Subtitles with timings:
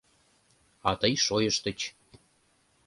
[0.87, 1.79] А тый шойыштыч.